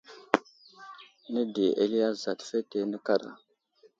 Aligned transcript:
Nədi 1.33 1.67
eli 1.83 1.99
azat 2.09 2.39
fetene 2.49 2.97
kaɗa. 3.05 3.31